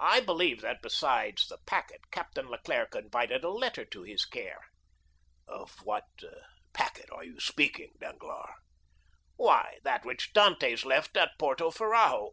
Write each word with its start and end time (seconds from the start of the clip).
"I 0.00 0.18
believe 0.18 0.62
that, 0.62 0.82
besides 0.82 1.46
the 1.46 1.58
packet, 1.58 2.00
Captain 2.10 2.48
Leclere 2.48 2.90
confided 2.90 3.44
a 3.44 3.50
letter 3.50 3.84
to 3.84 4.02
his 4.02 4.24
care." 4.24 4.64
"Of 5.46 5.76
what 5.84 6.06
packet 6.72 7.08
are 7.12 7.22
you 7.22 7.38
speaking, 7.38 7.92
Danglars?" 8.00 8.50
"Why, 9.36 9.78
that 9.84 10.04
which 10.04 10.32
Dantès 10.32 10.84
left 10.84 11.16
at 11.16 11.38
Porto 11.38 11.70
Ferrajo." 11.70 12.32